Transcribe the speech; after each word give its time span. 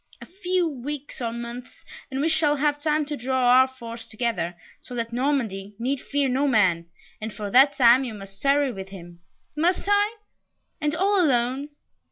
A 0.19 0.25
few 0.25 0.67
weeks 0.67 1.21
or 1.21 1.31
months, 1.31 1.85
and 2.09 2.21
we 2.21 2.27
shall 2.27 2.55
have 2.55 2.81
time 2.81 3.05
to 3.05 3.15
draw 3.15 3.51
our 3.59 3.67
force 3.67 4.07
together, 4.07 4.55
so 4.81 4.95
that 4.95 5.13
Normandy 5.13 5.75
need 5.77 6.01
fear 6.01 6.27
no 6.27 6.47
man, 6.47 6.87
and 7.21 7.31
for 7.31 7.51
that 7.51 7.73
time 7.75 8.03
you 8.03 8.15
must 8.15 8.41
tarry 8.41 8.71
with 8.71 8.89
him." 8.89 9.19
"Must 9.55 9.87
I 9.87 10.15
and 10.81 10.95
all 10.95 11.23
alone?" 11.23 11.69